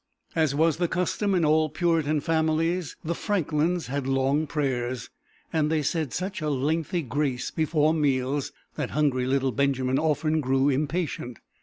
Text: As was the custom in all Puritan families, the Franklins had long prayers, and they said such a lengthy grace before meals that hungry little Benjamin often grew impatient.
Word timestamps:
As 0.35 0.55
was 0.55 0.77
the 0.77 0.87
custom 0.87 1.35
in 1.35 1.45
all 1.45 1.69
Puritan 1.69 2.21
families, 2.21 2.95
the 3.03 3.13
Franklins 3.13 3.85
had 3.85 4.07
long 4.07 4.47
prayers, 4.47 5.11
and 5.53 5.71
they 5.71 5.83
said 5.83 6.11
such 6.11 6.41
a 6.41 6.49
lengthy 6.49 7.03
grace 7.03 7.51
before 7.51 7.93
meals 7.93 8.51
that 8.73 8.89
hungry 8.89 9.27
little 9.27 9.51
Benjamin 9.51 9.99
often 9.99 10.41
grew 10.41 10.69
impatient. 10.69 11.37